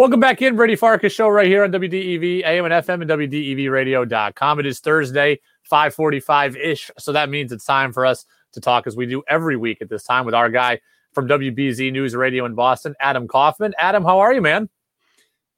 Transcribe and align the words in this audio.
Welcome 0.00 0.18
back 0.18 0.40
in, 0.40 0.56
Brady 0.56 0.76
Farkas 0.76 1.12
show 1.12 1.28
right 1.28 1.46
here 1.46 1.62
on 1.62 1.70
WDEV, 1.72 2.42
AM 2.46 2.64
and 2.64 2.72
FM 2.72 3.02
and 3.02 3.10
WDEVradio.com. 3.10 4.58
It 4.58 4.64
is 4.64 4.80
Thursday, 4.80 5.40
545-ish. 5.70 6.90
So 6.98 7.12
that 7.12 7.28
means 7.28 7.52
it's 7.52 7.66
time 7.66 7.92
for 7.92 8.06
us 8.06 8.24
to 8.52 8.62
talk 8.62 8.86
as 8.86 8.96
we 8.96 9.04
do 9.04 9.22
every 9.28 9.58
week 9.58 9.82
at 9.82 9.90
this 9.90 10.02
time 10.02 10.24
with 10.24 10.34
our 10.34 10.48
guy 10.48 10.80
from 11.12 11.28
WBZ 11.28 11.92
News 11.92 12.16
Radio 12.16 12.46
in 12.46 12.54
Boston, 12.54 12.94
Adam 12.98 13.28
Kaufman. 13.28 13.74
Adam, 13.78 14.02
how 14.02 14.20
are 14.20 14.32
you, 14.32 14.40
man? 14.40 14.70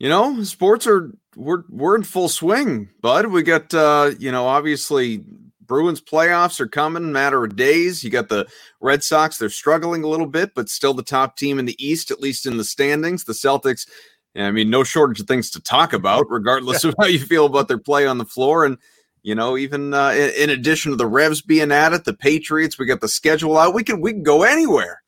You 0.00 0.08
know, 0.08 0.42
sports 0.42 0.88
are 0.88 1.12
we're 1.36 1.62
we're 1.68 1.94
in 1.94 2.02
full 2.02 2.28
swing, 2.28 2.88
bud. 3.00 3.26
We 3.26 3.44
got 3.44 3.72
uh, 3.72 4.10
you 4.18 4.32
know, 4.32 4.48
obviously 4.48 5.22
Bruins 5.72 6.02
playoffs 6.02 6.60
are 6.60 6.68
coming, 6.68 7.12
matter 7.12 7.44
of 7.44 7.56
days. 7.56 8.04
You 8.04 8.10
got 8.10 8.28
the 8.28 8.46
Red 8.80 9.02
Sox, 9.02 9.38
they're 9.38 9.48
struggling 9.48 10.04
a 10.04 10.08
little 10.08 10.26
bit, 10.26 10.54
but 10.54 10.68
still 10.68 10.92
the 10.92 11.02
top 11.02 11.36
team 11.36 11.58
in 11.58 11.64
the 11.64 11.82
East, 11.82 12.10
at 12.10 12.20
least 12.20 12.44
in 12.44 12.56
the 12.56 12.64
standings. 12.64 13.24
The 13.24 13.32
Celtics 13.32 13.88
I 14.36 14.50
mean, 14.50 14.70
no 14.70 14.82
shortage 14.82 15.20
of 15.20 15.26
things 15.26 15.50
to 15.50 15.60
talk 15.60 15.92
about, 15.92 16.26
regardless 16.30 16.84
of 16.84 16.94
how 16.98 17.06
you 17.06 17.18
feel 17.18 17.46
about 17.46 17.68
their 17.68 17.78
play 17.78 18.06
on 18.06 18.18
the 18.18 18.24
floor. 18.24 18.64
And, 18.64 18.78
you 19.22 19.34
know, 19.34 19.58
even 19.58 19.92
uh, 19.92 20.10
in, 20.10 20.30
in, 20.30 20.50
addition 20.50 20.90
to 20.90 20.96
the 20.96 21.06
Revs 21.06 21.42
being 21.42 21.70
at 21.70 21.92
it, 21.92 22.04
the 22.04 22.14
Patriots, 22.14 22.78
we 22.78 22.86
got 22.86 23.00
the 23.00 23.08
schedule 23.08 23.58
out. 23.58 23.74
We 23.74 23.84
can 23.84 24.00
we 24.00 24.12
can 24.12 24.22
go 24.22 24.42
anywhere. 24.42 25.02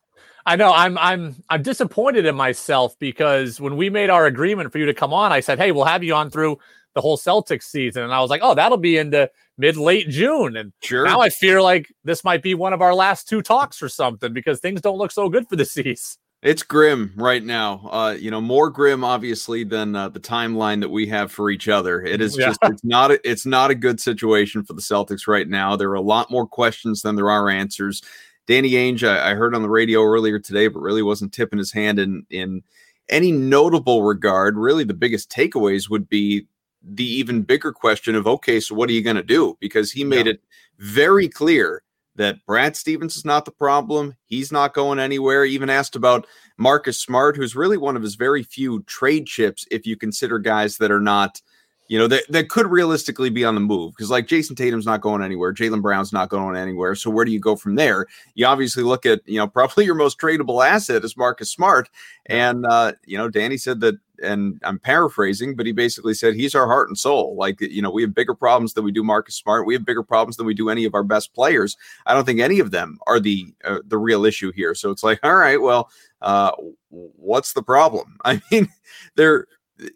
I 0.47 0.57
know. 0.57 0.73
I'm 0.73 0.99
I'm 0.99 1.37
I'm 1.49 1.63
disappointed 1.63 2.27
in 2.27 2.35
myself 2.35 2.99
because 2.99 3.61
when 3.61 3.77
we 3.77 3.89
made 3.89 4.11
our 4.11 4.27
agreement 4.27 4.73
for 4.73 4.79
you 4.79 4.87
to 4.87 4.95
come 4.95 5.15
on, 5.15 5.33
I 5.33 5.41
said, 5.41 5.59
"Hey, 5.59 5.73
we'll 5.73 5.87
have 5.87 6.03
you 6.03 6.15
on 6.15 6.31
through 6.31 6.59
the 6.95 7.01
whole 7.01 7.17
Celtics 7.17 7.65
season," 7.65 8.03
and 8.03 8.13
I 8.13 8.21
was 8.21 8.29
like, 8.29 8.43
"Oh, 8.43 8.55
that'll 8.55 8.77
be 8.77 8.99
into 8.99 9.31
mid 9.57 9.79
late 9.79 10.11
June." 10.11 10.57
And 10.57 10.73
sure. 10.83 11.05
now 11.05 11.21
I 11.21 11.31
feel 11.31 11.63
like 11.63 11.91
this 12.05 12.25
might 12.25 12.43
be 12.43 12.55
one 12.55 12.75
of 12.75 12.83
our 12.83 12.95
last 12.95 13.27
two 13.27 13.41
talks 13.41 13.83
or 13.83 13.89
something 13.89 14.35
because 14.35 14.61
things 14.61 14.83
don't 14.83 14.99
look 14.99 15.13
so 15.13 15.31
good 15.31 15.49
for 15.49 15.57
the 15.57 15.65
C's. 15.65 16.19
It's 16.45 16.63
grim 16.63 17.11
right 17.17 17.43
now. 17.43 17.89
Uh, 17.91 18.17
you 18.21 18.31
know, 18.31 18.41
more 18.41 18.69
grim 18.69 19.03
obviously 19.03 19.65
than 19.65 19.97
uh, 19.97 20.11
the 20.11 20.21
timeline 20.21 20.81
that 20.83 20.91
we 20.91 21.07
have 21.07 21.33
for 21.33 21.51
each 21.51 21.69
other. 21.69 22.03
It 22.03 22.21
is 22.21 22.37
yeah. 22.37 22.49
just 22.49 22.59
it's 22.65 22.85
not 22.85 23.11
a, 23.11 23.29
it's 23.29 23.47
not 23.47 23.71
a 23.71 23.75
good 23.75 23.99
situation 23.99 24.63
for 24.63 24.75
the 24.75 24.83
Celtics 24.83 25.27
right 25.27 25.49
now. 25.49 25.75
There 25.75 25.89
are 25.89 25.95
a 25.95 26.03
lot 26.03 26.31
more 26.31 26.47
questions 26.47 27.01
than 27.01 27.17
there 27.17 27.31
are 27.31 27.49
answers. 27.49 28.03
Danny 28.47 28.73
Ainge, 28.73 29.09
I, 29.09 29.31
I 29.31 29.35
heard 29.35 29.55
on 29.55 29.63
the 29.63 29.71
radio 29.71 30.03
earlier 30.03 30.39
today, 30.39 30.69
but 30.69 30.81
really 30.81 31.03
wasn't 31.03 31.33
tipping 31.33 31.59
his 31.59 31.73
hand 31.73 31.99
in 31.99 32.27
in 32.29 32.63
any 33.09 33.33
notable 33.33 34.03
regard. 34.03 34.59
Really, 34.59 34.85
the 34.85 34.93
biggest 34.93 35.31
takeaways 35.31 35.89
would 35.89 36.11
be 36.11 36.47
the 36.83 37.07
even 37.07 37.41
bigger 37.41 37.73
question 37.73 38.15
of 38.15 38.27
okay, 38.27 38.61
so 38.61 38.75
what 38.75 38.91
are 38.91 38.93
you 38.93 39.03
going 39.03 39.17
to 39.17 39.23
do? 39.23 39.57
Because 39.61 39.91
he 39.91 40.05
made 40.05 40.27
yeah. 40.27 40.33
it 40.33 40.43
very 40.79 41.27
clear 41.27 41.83
that 42.17 42.45
Brad 42.47 42.77
Stevens 42.77 43.17
is 43.17 43.25
not 43.25 43.45
the 43.45 43.51
problem. 43.51 44.15
He's 44.27 44.53
not 44.53 44.75
going 44.75 44.99
anywhere. 44.99 45.45
Even 45.45 45.71
asked 45.71 45.97
about 45.97 46.27
Marcus 46.57 47.01
Smart, 47.01 47.37
who's 47.37 47.57
really 47.57 47.77
one 47.77 47.97
of 47.97 48.03
his 48.03 48.15
very 48.15 48.43
few 48.43 48.83
trade 48.85 49.27
chips, 49.27 49.67
if 49.71 49.87
you 49.87 49.97
consider 49.97 50.39
guys 50.39 50.79
that 50.79 50.91
are 50.91 51.01
not, 51.01 51.41
you 51.89 51.99
know, 51.99 52.07
that, 52.07 52.25
that 52.29 52.49
could 52.49 52.67
realistically 52.67 53.31
be 53.31 53.45
on 53.45 53.55
the 53.55 53.61
move. 53.61 53.93
Because 53.93 54.11
like 54.11 54.27
Jayson 54.27 54.57
Tatum's 54.57 54.87
not 54.87 55.01
going 55.01 55.23
anywhere. 55.23 55.53
Jaylen 55.53 55.83
Brown's 55.83 56.13
not 56.13 56.29
going 56.29 56.57
anywhere. 56.57 56.95
So 56.95 57.11
where 57.11 57.25
do 57.25 57.33
you 57.33 57.41
go 57.41 57.57
from 57.57 57.75
there? 57.75 58.07
You 58.35 58.47
obviously 58.47 58.83
look 58.83 59.05
at, 59.05 59.21
you 59.27 59.39
know, 59.39 59.47
probably 59.49 59.85
your 59.85 59.95
most 59.95 60.19
tradable 60.19 60.67
asset 60.67 61.05
is 61.05 61.17
Marcus 61.17 61.51
Smart. 61.51 61.89
And, 62.27 62.65
uh, 62.67 62.93
you 63.05 63.19
know, 63.19 63.29
Danny 63.29 63.57
said 63.57 63.81
that 63.81 63.97
and 64.23 64.61
I'm 64.65 64.79
paraphrasing, 64.79 65.57
but 65.57 65.67
he 65.67 65.73
basically 65.73 66.15
said 66.15 66.35
he's 66.35 66.55
our 66.55 66.67
heart 66.67 66.89
and 66.89 66.99
soul. 66.99 67.37
Like, 67.37 67.61
you 67.61 67.83
know, 67.83 67.91
we 67.91 68.03
have 68.03 68.15
bigger 68.15 68.35
problems 68.35 68.75
than 68.75 68.85
we 68.85 68.93
do 68.93 69.03
Marcus 69.03 69.37
Smart. 69.37 69.67
We 69.67 69.75
have 69.75 69.85
bigger 69.85 70.03
problems 70.03 70.37
than 70.37 70.47
we 70.47 70.55
do 70.55 70.69
any 70.69 70.85
of 70.85 70.95
our 70.95 71.03
best 71.03 71.35
players. 71.35 71.77
I 72.07 72.15
don't 72.15 72.25
think 72.25 72.41
any 72.41 72.61
of 72.61 72.71
them 72.71 72.99
are 73.07 73.21
the 73.21 73.55
uh, 73.65 73.81
the 73.87 73.99
real 73.99 74.25
issue 74.25 74.53
here. 74.53 74.75
So 74.75 74.91
it's 74.91 75.03
like, 75.03 75.21
all 75.25 75.37
right, 75.37 75.61
well, 75.61 75.91
uh, 76.23 76.53
what's 76.91 77.53
the 77.53 77.63
problem? 77.63 78.17
I 78.25 78.41
mean, 78.51 78.69
they're 79.17 79.47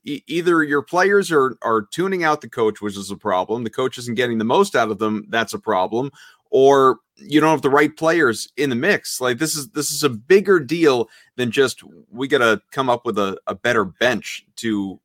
either 0.04 0.64
your 0.64 0.82
players 0.82 1.30
are 1.30 1.56
are 1.62 1.82
tuning 1.82 2.24
out 2.24 2.40
the 2.40 2.48
coach, 2.48 2.80
which 2.80 2.96
is 2.96 3.10
a 3.10 3.16
problem. 3.16 3.64
The 3.64 3.70
coach 3.70 3.98
isn't 3.98 4.16
getting 4.16 4.38
the 4.38 4.44
most 4.44 4.74
out 4.74 4.90
of 4.90 4.98
them. 4.98 5.26
That's 5.28 5.54
a 5.54 5.58
problem. 5.58 6.10
Or 6.50 6.98
you 7.16 7.40
don't 7.40 7.50
have 7.50 7.62
the 7.62 7.70
right 7.70 7.94
players 7.96 8.50
in 8.56 8.70
the 8.70 8.76
mix. 8.76 9.20
Like 9.20 9.38
this 9.38 9.56
is 9.56 9.68
this 9.70 9.90
is 9.90 10.04
a 10.04 10.08
bigger 10.08 10.60
deal 10.60 11.08
than 11.36 11.50
just 11.50 11.82
we 12.10 12.28
got 12.28 12.38
to 12.38 12.62
come 12.70 12.88
up 12.88 13.04
with 13.04 13.18
a, 13.18 13.38
a 13.46 13.54
better 13.54 13.84
bench 13.84 14.46
to 14.56 15.00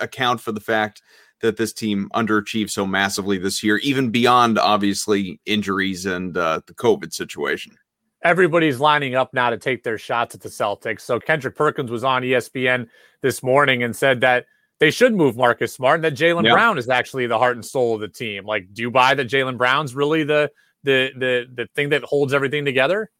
account 0.00 0.40
for 0.40 0.52
the 0.52 0.60
fact 0.60 1.02
that 1.40 1.56
this 1.56 1.72
team 1.72 2.10
underachieved 2.14 2.70
so 2.70 2.86
massively 2.86 3.38
this 3.38 3.62
year, 3.62 3.78
even 3.78 4.10
beyond 4.10 4.58
obviously 4.58 5.40
injuries 5.46 6.06
and 6.06 6.36
uh, 6.36 6.60
the 6.66 6.74
COVID 6.74 7.12
situation. 7.12 7.76
Everybody's 8.22 8.78
lining 8.78 9.14
up 9.14 9.32
now 9.32 9.48
to 9.48 9.56
take 9.56 9.82
their 9.82 9.96
shots 9.96 10.34
at 10.34 10.42
the 10.42 10.50
Celtics. 10.50 11.00
So 11.00 11.18
Kendrick 11.18 11.56
Perkins 11.56 11.90
was 11.90 12.04
on 12.04 12.22
ESPN 12.22 12.86
this 13.22 13.42
morning 13.42 13.82
and 13.82 13.96
said 13.96 14.20
that 14.20 14.44
they 14.80 14.90
should 14.90 15.14
move 15.14 15.36
Marcus 15.36 15.74
Smart 15.74 15.96
and 15.96 16.04
that 16.04 16.14
Jaylen 16.14 16.44
yeah. 16.44 16.52
Brown 16.52 16.78
is 16.78 16.88
actually 16.88 17.26
the 17.26 17.38
heart 17.38 17.54
and 17.54 17.64
soul 17.64 17.94
of 17.94 18.00
the 18.00 18.08
team. 18.08 18.44
Like, 18.44 18.72
do 18.72 18.82
you 18.82 18.90
buy 18.90 19.14
that 19.14 19.28
Jaylen 19.28 19.56
Brown's 19.56 19.94
really 19.94 20.24
the 20.24 20.50
the 20.82 21.10
the 21.16 21.46
the 21.54 21.66
thing 21.76 21.90
that 21.90 22.02
holds 22.02 22.32
everything 22.32 22.64
together? 22.64 23.10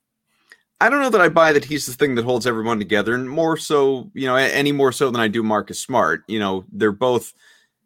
I 0.81 0.89
don't 0.89 1.03
know 1.03 1.11
that 1.11 1.21
I 1.21 1.29
buy 1.29 1.53
that 1.53 1.67
he's 1.67 1.85
the 1.85 1.93
thing 1.93 2.15
that 2.15 2.25
holds 2.25 2.47
everyone 2.47 2.79
together, 2.79 3.15
and 3.15 3.29
more 3.29 3.59
so, 3.59 4.11
you 4.15 4.27
know, 4.27 4.37
any 4.37 4.73
more 4.73 4.93
so 4.93 5.11
than 5.11 5.21
I 5.21 5.29
do 5.29 5.43
Marcus 5.43 5.79
Smart. 5.79 6.25
You 6.27 6.39
know, 6.39 6.65
they're 6.73 6.91
both 6.91 7.35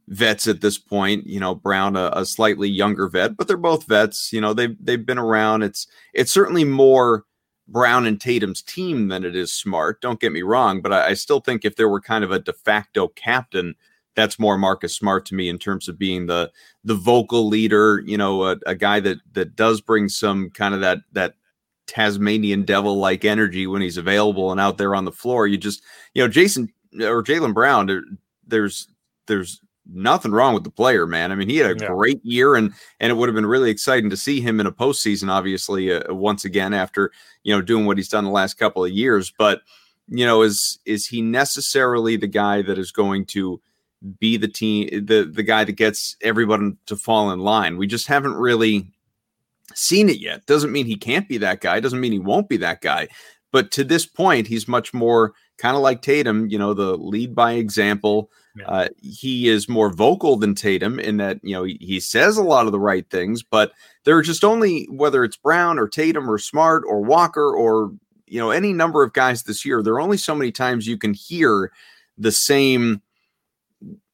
vets 0.06 0.46
at 0.46 0.60
this 0.60 0.78
point. 0.78 1.26
You 1.26 1.40
know, 1.40 1.56
Brown 1.56 1.96
a, 1.96 2.10
a 2.14 2.24
slightly 2.24 2.68
younger 2.68 3.08
vet, 3.08 3.36
but 3.36 3.48
they're 3.48 3.56
both 3.56 3.88
vets. 3.88 4.32
You 4.32 4.40
know, 4.40 4.54
they've 4.54 4.76
they've 4.80 5.04
been 5.04 5.18
around. 5.18 5.64
It's 5.64 5.88
it's 6.12 6.32
certainly 6.32 6.62
more 6.62 7.24
Brown 7.68 8.06
and 8.06 8.20
Tatum's 8.20 8.62
team 8.62 9.08
than 9.08 9.24
it 9.24 9.34
is 9.34 9.52
Smart. 9.52 10.00
Don't 10.00 10.20
get 10.20 10.32
me 10.32 10.42
wrong, 10.42 10.82
but 10.82 10.92
I, 10.92 11.08
I 11.08 11.14
still 11.14 11.40
think 11.40 11.64
if 11.64 11.76
there 11.76 11.88
were 11.88 12.00
kind 12.00 12.24
of 12.24 12.30
a 12.30 12.38
de 12.38 12.52
facto 12.52 13.08
captain 13.08 13.74
that's 14.14 14.38
more 14.38 14.56
Marcus 14.56 14.94
Smart 14.94 15.26
to 15.26 15.34
me 15.34 15.48
in 15.48 15.58
terms 15.58 15.88
of 15.88 15.98
being 15.98 16.26
the 16.26 16.50
the 16.84 16.94
vocal 16.94 17.48
leader. 17.48 18.02
You 18.06 18.16
know, 18.16 18.44
a, 18.44 18.56
a 18.66 18.74
guy 18.74 19.00
that 19.00 19.18
that 19.32 19.56
does 19.56 19.80
bring 19.80 20.08
some 20.08 20.50
kind 20.50 20.74
of 20.74 20.80
that 20.80 20.98
that 21.12 21.34
Tasmanian 21.86 22.64
devil 22.64 22.96
like 22.96 23.24
energy 23.24 23.66
when 23.66 23.82
he's 23.82 23.96
available 23.96 24.50
and 24.50 24.60
out 24.60 24.78
there 24.78 24.94
on 24.94 25.04
the 25.04 25.12
floor. 25.12 25.46
You 25.46 25.58
just 25.58 25.82
you 26.14 26.22
know 26.22 26.28
Jason 26.28 26.72
or 27.00 27.22
Jaylen 27.22 27.54
Brown. 27.54 27.86
There, 27.86 28.02
there's 28.46 28.88
there's 29.26 29.60
nothing 29.92 30.32
wrong 30.32 30.54
with 30.54 30.64
the 30.64 30.70
player, 30.70 31.06
man. 31.06 31.32
I 31.32 31.34
mean, 31.34 31.48
he 31.48 31.56
had 31.56 31.76
a 31.76 31.80
yeah. 31.80 31.88
great 31.88 32.24
year, 32.24 32.54
and 32.54 32.72
and 33.00 33.10
it 33.10 33.14
would 33.14 33.28
have 33.28 33.34
been 33.34 33.46
really 33.46 33.70
exciting 33.70 34.10
to 34.10 34.16
see 34.16 34.40
him 34.40 34.60
in 34.60 34.66
a 34.66 34.72
postseason, 34.72 35.30
obviously, 35.30 35.92
uh, 35.92 36.12
once 36.12 36.44
again 36.44 36.72
after 36.74 37.12
you 37.42 37.54
know 37.54 37.62
doing 37.62 37.86
what 37.86 37.96
he's 37.96 38.08
done 38.08 38.24
the 38.24 38.30
last 38.30 38.54
couple 38.54 38.84
of 38.84 38.90
years. 38.90 39.32
But 39.36 39.62
you 40.08 40.26
know, 40.26 40.42
is 40.42 40.78
is 40.84 41.06
he 41.06 41.22
necessarily 41.22 42.16
the 42.16 42.26
guy 42.26 42.62
that 42.62 42.78
is 42.78 42.92
going 42.92 43.26
to 43.26 43.60
be 44.18 44.36
the 44.36 44.48
team 44.48 45.06
the 45.06 45.24
the 45.24 45.42
guy 45.42 45.64
that 45.64 45.72
gets 45.72 46.16
everyone 46.22 46.76
to 46.86 46.96
fall 46.96 47.30
in 47.30 47.40
line. 47.40 47.76
We 47.76 47.86
just 47.86 48.06
haven't 48.06 48.34
really 48.34 48.90
seen 49.74 50.08
it 50.08 50.18
yet. 50.18 50.46
Doesn't 50.46 50.72
mean 50.72 50.86
he 50.86 50.96
can't 50.96 51.28
be 51.28 51.38
that 51.38 51.60
guy, 51.60 51.80
doesn't 51.80 52.00
mean 52.00 52.12
he 52.12 52.18
won't 52.18 52.48
be 52.48 52.58
that 52.58 52.80
guy. 52.80 53.08
But 53.50 53.70
to 53.72 53.84
this 53.84 54.04
point, 54.04 54.48
he's 54.48 54.66
much 54.66 54.92
more 54.92 55.32
kind 55.58 55.76
of 55.76 55.82
like 55.82 56.02
Tatum, 56.02 56.48
you 56.48 56.58
know, 56.58 56.74
the 56.74 56.96
lead 56.96 57.34
by 57.34 57.52
example. 57.52 58.30
Yeah. 58.56 58.66
Uh, 58.66 58.88
he 59.02 59.48
is 59.48 59.68
more 59.68 59.90
vocal 59.92 60.36
than 60.36 60.54
Tatum 60.54 61.00
in 61.00 61.16
that, 61.16 61.40
you 61.42 61.54
know, 61.54 61.64
he, 61.64 61.76
he 61.80 62.00
says 62.00 62.36
a 62.36 62.42
lot 62.42 62.66
of 62.66 62.72
the 62.72 62.80
right 62.80 63.08
things, 63.10 63.42
but 63.42 63.72
there 64.04 64.16
are 64.16 64.22
just 64.22 64.44
only, 64.44 64.84
whether 64.90 65.24
it's 65.24 65.36
Brown 65.36 65.78
or 65.78 65.88
Tatum 65.88 66.30
or 66.30 66.38
Smart 66.38 66.84
or 66.86 67.02
Walker 67.02 67.54
or, 67.54 67.92
you 68.26 68.38
know, 68.38 68.50
any 68.50 68.72
number 68.72 69.02
of 69.02 69.12
guys 69.12 69.42
this 69.42 69.64
year, 69.64 69.82
there 69.82 69.94
are 69.94 70.00
only 70.00 70.16
so 70.16 70.34
many 70.34 70.52
times 70.52 70.86
you 70.86 70.98
can 70.98 71.14
hear 71.14 71.72
the 72.16 72.32
same 72.32 73.02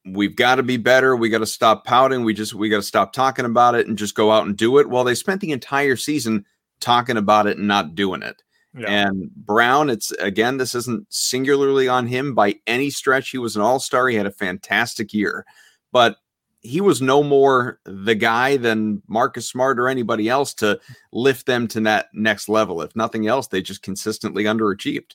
we've 0.07 0.37
got 0.37 0.57
to 0.57 0.62
be 0.62 0.77
better. 0.77 1.17
We 1.17 1.28
got 1.28 1.39
to 1.39 1.47
stop 1.47 1.84
pouting. 1.84 2.25
We 2.25 2.34
just 2.34 2.55
we 2.55 2.69
got 2.69 2.77
to 2.77 2.83
stop 2.83 3.12
talking 3.12 3.45
about 3.45 3.75
it 3.75 3.87
and 3.87 3.99
just 3.99 4.15
go 4.15 4.31
out 4.31 4.47
and 4.47 4.57
do 4.57 4.78
it. 4.78 4.89
Well, 4.89 5.05
they 5.05 5.15
spent 5.15 5.41
the 5.41 5.53
entire 5.53 5.97
season 5.97 6.45
talking 6.81 7.17
about 7.17 7.47
it 7.47 7.59
and 7.59 7.69
not 7.69 7.95
doing 7.95 8.22
it. 8.22 8.43
Yeah. 8.77 9.07
And 9.09 9.31
Brown, 9.35 9.91
it's 9.91 10.13
again, 10.13 10.57
this 10.57 10.75
isn't 10.75 11.13
singularly 11.13 11.89
on 11.89 12.07
him 12.07 12.35
by 12.35 12.57
any 12.67 12.91
stretch. 12.91 13.31
He 13.31 13.39
was 13.39 13.57
an 13.57 13.63
all-star. 13.63 14.09
He 14.09 14.17
had 14.17 14.27
a 14.27 14.31
fantastic 14.31 15.13
year, 15.13 15.45
but 15.93 16.17
he 16.63 16.81
was 16.81 17.03
no 17.03 17.22
more 17.22 17.81
the 17.84 18.15
guy 18.15 18.57
than 18.57 19.03
Marcus 19.09 19.49
Smart 19.49 19.81
or 19.81 19.89
anybody 19.89 20.28
else 20.28 20.55
to 20.55 20.78
lift 21.11 21.47
them 21.47 21.67
to 21.69 21.81
that 21.81 22.09
next 22.13 22.49
level. 22.49 22.83
If 22.83 22.95
nothing 22.95 23.27
else, 23.27 23.47
they 23.47 23.63
just 23.63 23.83
consistently 23.83 24.45
underachieved. 24.45 25.15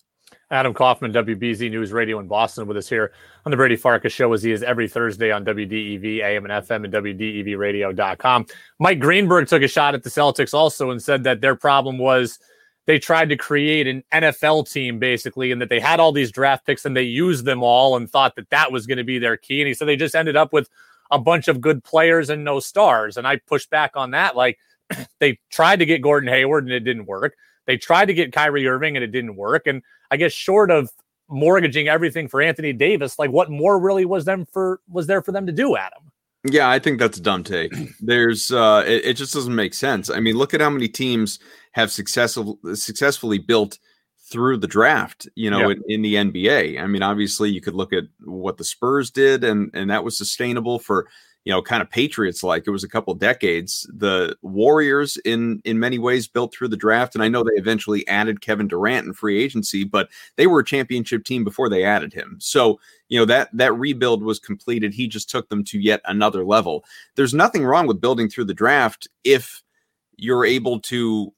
Adam 0.51 0.73
Kaufman, 0.73 1.11
WBZ 1.11 1.71
News 1.71 1.91
Radio 1.91 2.19
in 2.19 2.27
Boston, 2.27 2.67
with 2.67 2.77
us 2.77 2.87
here 2.87 3.11
on 3.45 3.51
the 3.51 3.57
Brady 3.57 3.75
Farkas 3.75 4.13
Show, 4.13 4.31
as 4.33 4.43
he 4.43 4.51
is 4.51 4.63
every 4.63 4.87
Thursday 4.87 5.31
on 5.31 5.43
WDEV, 5.43 6.19
AM 6.19 6.45
and 6.45 6.65
FM, 6.65 6.83
and 6.85 6.93
WDEVradio.com. 6.93 8.45
Mike 8.79 8.99
Greenberg 8.99 9.47
took 9.47 9.63
a 9.63 9.67
shot 9.67 9.95
at 9.95 10.03
the 10.03 10.09
Celtics 10.09 10.53
also 10.53 10.91
and 10.91 11.01
said 11.01 11.23
that 11.23 11.41
their 11.41 11.55
problem 11.55 11.97
was 11.97 12.39
they 12.85 12.99
tried 12.99 13.29
to 13.29 13.37
create 13.37 13.87
an 13.87 14.03
NFL 14.13 14.71
team 14.71 14.99
basically, 14.99 15.51
and 15.51 15.61
that 15.61 15.69
they 15.69 15.79
had 15.79 15.99
all 15.99 16.11
these 16.11 16.31
draft 16.31 16.65
picks 16.65 16.85
and 16.85 16.95
they 16.95 17.03
used 17.03 17.45
them 17.45 17.63
all 17.63 17.95
and 17.95 18.09
thought 18.09 18.35
that 18.35 18.49
that 18.49 18.71
was 18.71 18.85
going 18.85 18.97
to 18.97 19.03
be 19.03 19.19
their 19.19 19.37
key. 19.37 19.61
And 19.61 19.67
he 19.67 19.73
said 19.73 19.87
they 19.87 19.95
just 19.95 20.15
ended 20.15 20.35
up 20.35 20.53
with 20.53 20.69
a 21.11 21.19
bunch 21.19 21.47
of 21.47 21.61
good 21.61 21.83
players 21.83 22.29
and 22.29 22.43
no 22.43 22.59
stars. 22.59 23.17
And 23.17 23.27
I 23.27 23.37
pushed 23.37 23.69
back 23.69 23.91
on 23.95 24.11
that. 24.11 24.35
Like 24.35 24.59
they 25.19 25.39
tried 25.49 25.79
to 25.79 25.85
get 25.85 26.01
Gordon 26.01 26.29
Hayward 26.29 26.65
and 26.65 26.73
it 26.73 26.81
didn't 26.81 27.05
work. 27.05 27.35
They 27.65 27.77
tried 27.77 28.05
to 28.05 28.13
get 28.13 28.33
Kyrie 28.33 28.67
Irving 28.67 28.95
and 28.95 29.03
it 29.03 29.11
didn't 29.11 29.35
work. 29.35 29.65
And 29.65 29.81
I 30.11 30.17
guess 30.17 30.31
short 30.31 30.69
of 30.69 30.89
mortgaging 31.27 31.87
everything 31.87 32.27
for 32.27 32.41
Anthony 32.41 32.73
Davis. 32.73 33.17
Like, 33.17 33.31
what 33.31 33.49
more 33.49 33.79
really 33.79 34.05
was 34.05 34.25
them 34.25 34.45
for 34.45 34.79
was 34.87 35.07
there 35.07 35.21
for 35.21 35.31
them 35.31 35.47
to 35.47 35.51
do, 35.51 35.75
Adam? 35.75 36.11
Yeah, 36.47 36.69
I 36.69 36.77
think 36.77 36.99
that's 36.99 37.17
a 37.17 37.21
dumb 37.21 37.43
take. 37.43 37.73
There's 37.99 38.51
uh 38.51 38.83
it, 38.85 39.05
it 39.05 39.13
just 39.15 39.33
doesn't 39.33 39.55
make 39.55 39.73
sense. 39.73 40.09
I 40.09 40.19
mean, 40.19 40.37
look 40.37 40.53
at 40.53 40.61
how 40.61 40.69
many 40.69 40.87
teams 40.87 41.39
have 41.71 41.91
successful 41.91 42.59
successfully 42.75 43.39
built 43.39 43.79
through 44.31 44.57
the 44.57 44.67
draft, 44.67 45.27
you 45.35 45.51
know, 45.51 45.69
in, 45.69 45.83
in, 45.87 46.01
the 46.01 46.15
NBA. 46.15 46.81
I 46.81 46.87
mean, 46.87 47.03
obviously 47.03 47.51
you 47.51 47.61
could 47.61 47.75
look 47.75 47.93
at 47.93 48.05
what 48.23 48.57
the 48.57 48.63
Spurs 48.63 49.09
did 49.09 49.43
and 49.43 49.71
and 49.73 49.89
that 49.89 50.03
was 50.03 50.17
sustainable 50.17 50.77
for 50.77 51.07
you 51.45 51.53
know, 51.53 51.61
kind 51.61 51.81
of 51.81 51.89
Patriots 51.89 52.43
like. 52.43 52.63
It 52.65 52.71
was 52.71 52.83
a 52.83 52.89
couple 52.89 53.13
decades. 53.13 53.89
The 53.93 54.35
Warriors, 54.41 55.17
in 55.17 55.61
in 55.63 55.79
many 55.79 55.99
ways, 55.99 56.27
built 56.27 56.53
through 56.53 56.69
the 56.69 56.75
draft, 56.75 57.13
and 57.13 57.23
I 57.23 57.27
know 57.27 57.43
they 57.43 57.51
eventually 57.55 58.05
added 58.07 58.41
Kevin 58.41 58.67
Durant 58.67 59.05
in 59.05 59.13
free 59.13 59.41
agency, 59.41 59.83
but 59.83 60.09
they 60.35 60.47
were 60.47 60.59
a 60.59 60.65
championship 60.65 61.23
team 61.23 61.43
before 61.43 61.69
they 61.69 61.83
added 61.83 62.13
him. 62.13 62.37
So 62.39 62.79
you 63.09 63.19
know 63.19 63.25
that 63.25 63.49
that 63.53 63.73
rebuild 63.73 64.23
was 64.23 64.39
completed. 64.39 64.93
He 64.93 65.07
just 65.07 65.29
took 65.29 65.47
them 65.49 65.63
to 65.65 65.79
yet 65.79 66.01
another 66.05 66.43
level. 66.43 66.83
There's 67.15 67.33
nothing 67.33 67.63
wrong 67.63 67.85
with 67.85 68.01
building 68.01 68.27
through 68.27 68.45
the 68.45 68.53
draft 68.55 69.07
if 69.23 69.61
you're 70.17 70.45
able 70.45 70.79
to 70.79 71.31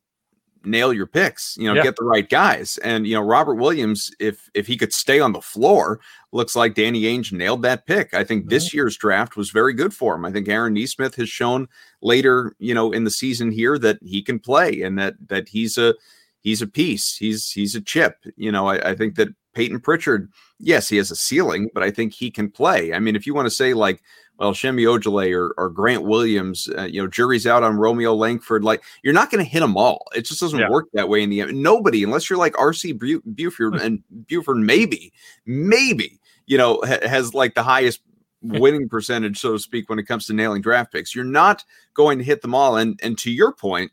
nail 0.67 0.93
your 0.93 1.07
picks, 1.07 1.57
you 1.57 1.67
know, 1.67 1.73
yeah. 1.73 1.83
get 1.83 1.95
the 1.95 2.03
right 2.03 2.29
guys. 2.29 2.77
And 2.79 3.07
you 3.07 3.15
know, 3.15 3.21
Robert 3.21 3.55
Williams, 3.55 4.11
if 4.19 4.49
if 4.53 4.67
he 4.67 4.77
could 4.77 4.93
stay 4.93 5.19
on 5.19 5.31
the 5.31 5.41
floor, 5.41 5.99
looks 6.31 6.55
like 6.55 6.75
Danny 6.75 7.03
Ainge 7.03 7.31
nailed 7.31 7.61
that 7.63 7.85
pick. 7.85 8.13
I 8.13 8.23
think 8.23 8.43
mm-hmm. 8.43 8.49
this 8.49 8.73
year's 8.73 8.97
draft 8.97 9.35
was 9.35 9.49
very 9.49 9.73
good 9.73 9.93
for 9.93 10.15
him. 10.15 10.25
I 10.25 10.31
think 10.31 10.47
Aaron 10.47 10.73
Nesmith 10.73 11.15
has 11.15 11.29
shown 11.29 11.67
later, 12.01 12.55
you 12.59 12.73
know, 12.73 12.91
in 12.91 13.03
the 13.03 13.11
season 13.11 13.51
here 13.51 13.79
that 13.79 13.99
he 14.03 14.21
can 14.21 14.39
play 14.39 14.81
and 14.81 14.97
that 14.99 15.15
that 15.27 15.49
he's 15.49 15.77
a 15.77 15.95
he's 16.41 16.61
a 16.61 16.67
piece. 16.67 17.15
He's 17.15 17.51
he's 17.51 17.75
a 17.75 17.81
chip. 17.81 18.17
You 18.35 18.51
know, 18.51 18.67
I, 18.67 18.91
I 18.91 18.95
think 18.95 19.15
that 19.15 19.29
Payton 19.53 19.79
Pritchard, 19.79 20.31
yes, 20.59 20.87
he 20.87 20.97
has 20.97 21.09
a 21.09 21.15
ceiling, 21.15 21.69
but 21.73 21.81
I 21.81 21.89
think 21.89 22.13
he 22.13 22.29
can 22.29 22.51
play. 22.51 22.93
I 22.93 22.99
mean, 22.99 23.15
if 23.15 23.25
you 23.25 23.33
want 23.33 23.47
to 23.47 23.51
say 23.51 23.73
like 23.73 24.01
well, 24.39 24.53
Semi 24.53 24.83
Ojeleye 24.83 25.33
or, 25.33 25.53
or 25.57 25.69
Grant 25.69 26.03
Williams, 26.03 26.69
uh, 26.77 26.83
you 26.83 27.01
know, 27.01 27.07
jury's 27.07 27.47
out 27.47 27.63
on 27.63 27.77
Romeo 27.77 28.13
Langford. 28.13 28.63
Like, 28.63 28.83
you're 29.03 29.13
not 29.13 29.31
going 29.31 29.43
to 29.43 29.49
hit 29.49 29.61
them 29.61 29.75
all. 29.75 30.07
It 30.15 30.25
just 30.25 30.39
doesn't 30.39 30.59
yeah. 30.59 30.69
work 30.69 30.87
that 30.93 31.09
way 31.09 31.23
in 31.23 31.29
the 31.29 31.41
end. 31.41 31.61
Nobody, 31.61 32.03
unless 32.03 32.29
you're 32.29 32.37
like 32.37 32.53
RC 32.53 32.99
Buford 33.35 33.75
hmm. 33.75 33.81
and 33.81 34.03
Buford, 34.27 34.57
maybe, 34.57 35.11
maybe, 35.45 36.19
you 36.45 36.57
know, 36.57 36.81
ha- 36.85 37.07
has 37.07 37.33
like 37.33 37.55
the 37.55 37.63
highest 37.63 38.01
winning 38.41 38.87
percentage, 38.87 39.39
so 39.39 39.53
to 39.53 39.59
speak, 39.59 39.89
when 39.89 39.99
it 39.99 40.07
comes 40.07 40.25
to 40.27 40.33
nailing 40.33 40.61
draft 40.61 40.91
picks. 40.91 41.15
You're 41.15 41.25
not 41.25 41.63
going 41.93 42.17
to 42.19 42.23
hit 42.23 42.41
them 42.41 42.55
all. 42.55 42.77
And 42.77 42.99
and 43.03 43.17
to 43.19 43.31
your 43.31 43.51
point, 43.51 43.91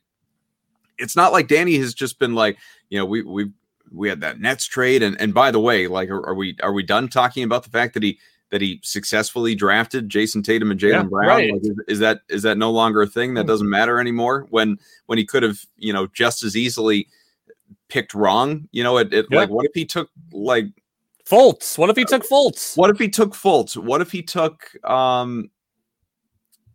it's 0.98 1.16
not 1.16 1.32
like 1.32 1.48
Danny 1.48 1.76
has 1.78 1.94
just 1.94 2.18
been 2.18 2.34
like, 2.34 2.58
you 2.90 2.98
know, 2.98 3.06
we 3.06 3.22
we 3.22 3.50
we 3.92 4.08
had 4.08 4.20
that 4.20 4.40
Nets 4.40 4.66
trade, 4.66 5.02
and 5.02 5.18
and 5.20 5.32
by 5.32 5.50
the 5.50 5.60
way, 5.60 5.86
like, 5.86 6.10
are, 6.10 6.26
are 6.26 6.34
we 6.34 6.56
are 6.62 6.72
we 6.72 6.82
done 6.82 7.08
talking 7.08 7.44
about 7.44 7.64
the 7.64 7.70
fact 7.70 7.94
that 7.94 8.02
he 8.02 8.18
that 8.54 8.60
he 8.60 8.78
successfully 8.84 9.56
drafted 9.56 10.08
Jayson 10.08 10.44
Tatum 10.44 10.70
and 10.70 10.78
Jaylen 10.78 10.92
yeah, 10.92 11.02
Brown? 11.02 11.26
Right. 11.26 11.52
Like, 11.52 11.62
is, 11.62 11.80
is, 11.88 11.98
that 11.98 12.20
is 12.28 12.44
that 12.44 12.56
no 12.56 12.70
longer 12.70 13.02
a 13.02 13.06
thing 13.08 13.34
that 13.34 13.42
hmm. 13.42 13.48
doesn't 13.48 13.68
matter 13.68 13.98
anymore? 13.98 14.46
When 14.50 14.78
when 15.06 15.18
he 15.18 15.26
could 15.26 15.42
have 15.42 15.58
you 15.76 15.92
know 15.92 16.06
just 16.06 16.44
as 16.44 16.56
easily 16.56 17.08
picked 17.88 18.14
wrong. 18.14 18.68
You 18.70 18.84
know, 18.84 18.98
it, 18.98 19.12
it 19.12 19.26
yeah. 19.28 19.38
like 19.40 19.50
what 19.50 19.66
if 19.66 19.72
he 19.74 19.84
took 19.84 20.08
like 20.32 20.66
Fultz? 21.28 21.76
What 21.76 21.90
if 21.90 21.96
he 21.96 22.04
took 22.04 22.22
Fultz? 22.22 22.76
What 22.76 22.90
if 22.90 22.98
he 22.98 23.08
took 23.08 23.34
Fultz? 23.34 23.76
What 23.76 24.00
if 24.00 24.12
he 24.12 24.22
took 24.22 24.70
um 24.88 25.50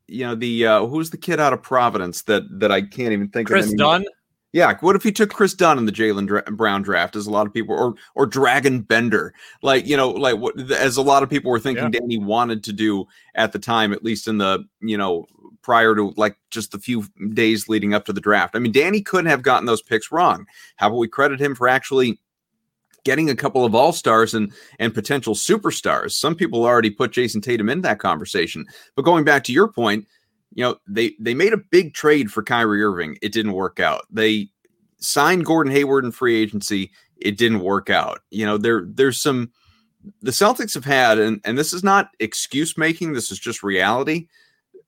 you 0.08 0.26
know 0.26 0.36
the 0.36 0.68
uh 0.68 0.86
who's 0.86 1.12
the 1.12 1.18
kid 1.18 1.40
out 1.40 1.54
of 1.54 1.64
Providence 1.64 2.24
that 2.24 2.44
that 2.60 2.74
I 2.74 2.81
can't 2.81 3.14
even 3.14 3.30
think 3.30 3.48
Kris 3.48 3.66
of 3.66 3.70
Kris 3.70 3.78
Dunn? 3.78 4.06
Yeah, 4.51 4.75
what 4.80 4.96
if 4.96 5.04
he 5.04 5.12
took 5.12 5.30
Kris 5.30 5.54
Dunn 5.54 5.78
in 5.78 5.86
the 5.86 5.92
Jaylen 5.92 6.25
Dra- 6.25 6.42
Brown 6.51 6.81
draft, 6.81 7.16
as 7.16 7.28
a 7.28 7.31
lot 7.31 7.46
of 7.46 7.54
people, 7.54 7.75
or 7.75 7.94
or 8.16 8.28
Dragan 8.28 8.88
Bender, 8.88 9.34
like 9.62 9.86
you 9.86 9.96
know, 9.96 10.10
like 10.10 10.38
what 10.38 10.60
as 10.72 10.98
a 10.98 11.04
lot 11.04 11.22
of 11.22 11.30
people 11.30 11.51
were 11.51 11.60
thinking 11.60 11.84
yeah. 11.84 12.00
Danny 12.00 12.18
wanted 12.18 12.63
to 12.63 12.74
do 12.74 13.06
at 13.36 13.51
the 13.51 13.60
time, 13.60 13.94
at 13.94 14.04
least 14.04 14.28
in 14.28 14.40
the 14.40 14.66
you 14.81 14.98
know 14.98 15.28
prior 15.62 15.94
to 15.94 16.13
like 16.18 16.36
just 16.50 16.72
the 16.72 16.80
few 16.80 17.06
days 17.34 17.69
leading 17.69 17.94
up 17.94 18.06
to 18.06 18.13
the 18.13 18.22
draft. 18.22 18.56
I 18.56 18.60
mean, 18.60 18.72
Danny 18.72 19.01
couldn't 19.01 19.30
have 19.30 19.44
gotten 19.44 19.68
those 19.68 19.84
picks 19.84 20.12
wrong. 20.12 20.48
How 20.78 20.88
about 20.88 20.98
we 20.98 21.07
credit 21.07 21.40
him 21.40 21.54
for 21.54 21.68
actually 21.68 22.19
getting 23.04 23.30
a 23.30 23.36
couple 23.36 23.63
of 23.63 23.75
all 23.75 23.94
stars 23.94 24.34
and 24.34 24.52
and 24.80 24.95
potential 24.95 25.36
superstars? 25.36 26.13
Some 26.13 26.34
people 26.34 26.66
already 26.66 26.90
put 26.90 27.12
Jayson 27.12 27.42
Tatum 27.42 27.69
in 27.69 27.81
that 27.81 28.00
conversation, 28.00 28.66
but 28.95 29.04
going 29.06 29.25
back 29.25 29.44
to 29.44 29.54
your 29.54 29.68
point 29.68 30.07
you 30.54 30.63
know, 30.63 30.78
they 30.88 31.13
they 31.19 31.34
made 31.34 31.54
a 31.54 31.57
big 31.57 31.94
trade 31.94 32.31
for 32.31 32.44
Kyrie 32.44 32.84
Irving. 32.84 33.18
It 33.22 33.31
didn't 33.31 33.54
work 33.54 33.80
out. 33.80 34.06
They 34.10 34.50
signed 34.98 35.46
Gordon 35.46 35.72
Hayward 35.72 36.06
in 36.06 36.12
free 36.12 36.36
agency. 36.36 36.92
It 37.18 37.38
didn't 37.38 37.60
work 37.60 37.90
out. 37.90 38.19
You 38.31 38.46
know, 38.46 38.57
there 38.57 38.84
there's 38.88 39.22
some 39.22 39.51
the 40.22 40.31
Celtics 40.31 40.74
have 40.74 40.86
had, 40.86 41.19
and, 41.19 41.42
and 41.44 41.57
this 41.57 41.74
is 41.74 41.84
not 41.84 42.12
excuse 42.19 42.78
making, 42.78 43.13
this 43.13 43.31
is 43.31 43.40
just 43.40 43.63
reality. 43.63 44.28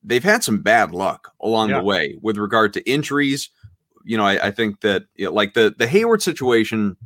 They've 0.04 0.24
had 0.24 0.44
some 0.44 0.62
bad 0.62 0.92
luck 0.92 1.32
along 1.42 1.70
yeah. 1.70 1.80
the 1.80 1.84
way 1.84 2.18
with 2.22 2.38
regard 2.38 2.74
to 2.74 2.90
injuries. 2.90 3.50
You 4.04 4.18
know, 4.18 4.26
I, 4.26 4.48
I 4.48 4.52
think 4.52 4.82
that 4.82 5.04
you 5.16 5.26
know, 5.26 5.34
like 5.34 5.54
the 5.54 5.76
the 5.78 5.88
Hayward 5.88 6.22
situation 6.22 6.98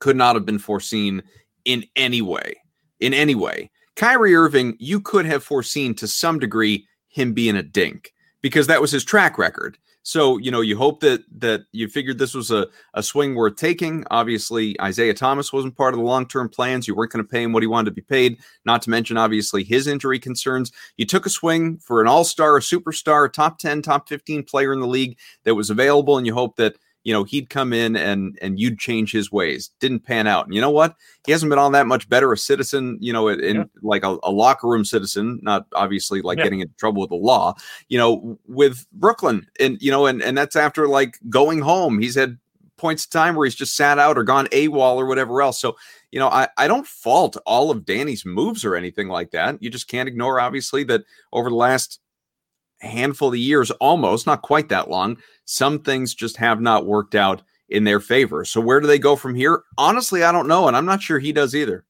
could 0.00 0.16
not 0.16 0.34
have 0.34 0.44
been 0.44 0.58
foreseen 0.58 1.22
in 1.64 1.84
any 1.96 2.20
way. 2.20 2.56
In 3.00 3.14
any 3.14 3.34
way. 3.34 3.70
Kyrie 3.96 4.34
Irving, 4.34 4.76
you 4.78 5.00
could 5.00 5.24
have 5.24 5.42
foreseen 5.42 5.94
to 5.94 6.06
some 6.06 6.38
degree 6.38 6.86
him 7.10 7.34
being 7.34 7.56
a 7.56 7.62
dink 7.62 8.14
because 8.40 8.66
that 8.68 8.80
was 8.80 8.90
his 8.90 9.04
track 9.04 9.36
record. 9.36 9.76
So, 10.02 10.38
you 10.38 10.50
know, 10.50 10.62
you 10.62 10.78
hope 10.78 11.00
that 11.00 11.22
that 11.40 11.64
you 11.72 11.86
figured 11.86 12.18
this 12.18 12.32
was 12.32 12.50
a, 12.50 12.68
a 12.94 13.02
swing 13.02 13.34
worth 13.34 13.56
taking. 13.56 14.04
Obviously, 14.10 14.80
Isaiah 14.80 15.12
Thomas 15.12 15.52
wasn't 15.52 15.76
part 15.76 15.92
of 15.92 16.00
the 16.00 16.06
long-term 16.06 16.48
plans. 16.48 16.88
You 16.88 16.94
weren't 16.94 17.12
going 17.12 17.22
to 17.22 17.28
pay 17.28 17.42
him 17.42 17.52
what 17.52 17.62
he 17.62 17.66
wanted 17.66 17.90
to 17.90 17.94
be 17.94 18.00
paid, 18.00 18.38
not 18.64 18.80
to 18.82 18.90
mention 18.90 19.18
obviously 19.18 19.62
his 19.62 19.86
injury 19.86 20.18
concerns. 20.18 20.72
You 20.96 21.04
took 21.04 21.26
a 21.26 21.30
swing 21.30 21.76
for 21.78 22.00
an 22.00 22.06
all-star, 22.06 22.56
a 22.56 22.60
superstar, 22.60 23.30
top 23.30 23.58
10, 23.58 23.82
top 23.82 24.08
15 24.08 24.44
player 24.44 24.72
in 24.72 24.80
the 24.80 24.86
league 24.86 25.18
that 25.44 25.54
was 25.54 25.68
available, 25.68 26.16
and 26.16 26.26
you 26.26 26.32
hope 26.32 26.56
that 26.56 26.76
you 27.04 27.12
know 27.12 27.24
he'd 27.24 27.50
come 27.50 27.72
in 27.72 27.96
and 27.96 28.38
and 28.42 28.60
you'd 28.60 28.78
change 28.78 29.12
his 29.12 29.32
ways 29.32 29.70
didn't 29.80 30.00
pan 30.00 30.26
out 30.26 30.46
and 30.46 30.54
you 30.54 30.60
know 30.60 30.70
what 30.70 30.96
he 31.24 31.32
hasn't 31.32 31.48
been 31.48 31.58
all 31.58 31.70
that 31.70 31.86
much 31.86 32.08
better 32.08 32.32
a 32.32 32.36
citizen 32.36 32.98
you 33.00 33.12
know 33.12 33.28
in, 33.28 33.56
yeah. 33.56 33.64
like 33.82 34.04
a, 34.04 34.18
a, 34.22 34.30
locker 34.30 34.68
room 34.68 34.84
citizen 34.84 35.38
not 35.42 35.66
obviously 35.74 36.20
like 36.22 36.38
yeah. 36.38 36.44
getting 36.44 36.60
into 36.60 36.74
trouble 36.76 37.00
with 37.00 37.10
the 37.10 37.16
law 37.16 37.54
you 37.88 37.98
know 37.98 38.38
with 38.46 38.86
brooklyn 38.92 39.46
and 39.58 39.80
you 39.80 39.90
know 39.90 40.06
and 40.06 40.22
and 40.22 40.36
that's 40.36 40.56
after 40.56 40.86
like 40.86 41.18
going 41.28 41.60
home 41.60 42.00
he's 42.00 42.14
had 42.14 42.38
points 42.80 43.04
of 43.04 43.10
time 43.10 43.36
where 43.36 43.44
he's 43.44 43.54
just 43.54 43.76
sat 43.76 43.98
out 43.98 44.16
or 44.16 44.24
gone 44.24 44.46
AWOL 44.46 44.96
or 44.96 45.04
whatever 45.04 45.42
else. 45.42 45.60
So, 45.60 45.76
you 46.10 46.18
know, 46.18 46.28
I, 46.28 46.48
I 46.56 46.66
don't 46.66 46.86
fault 46.86 47.36
all 47.44 47.70
of 47.70 47.84
Danny's 47.84 48.24
moves 48.24 48.64
or 48.64 48.74
anything 48.74 49.08
like 49.08 49.32
that. 49.32 49.62
You 49.62 49.68
just 49.68 49.86
can't 49.86 50.08
ignore, 50.08 50.40
obviously, 50.40 50.82
that 50.84 51.02
over 51.30 51.50
the 51.50 51.56
last 51.56 52.00
handful 52.80 53.28
of 53.28 53.36
years, 53.36 53.70
almost 53.72 54.26
not 54.26 54.42
quite 54.42 54.68
that 54.68 54.90
long, 54.90 55.18
some 55.44 55.80
things 55.80 56.14
just 56.14 56.36
have 56.38 56.60
not 56.60 56.86
worked 56.86 57.14
out 57.14 57.42
in 57.68 57.84
their 57.84 58.00
favor. 58.00 58.44
So 58.44 58.60
where 58.60 58.80
do 58.80 58.86
they 58.86 58.98
go 58.98 59.16
from 59.16 59.34
here? 59.34 59.62
Honestly, 59.78 60.24
I 60.24 60.32
don't 60.32 60.48
know, 60.48 60.68
and 60.68 60.76
I'm 60.76 60.86
not 60.86 61.02
sure 61.02 61.18
he 61.18 61.32
does 61.32 61.54
either. 61.54 61.84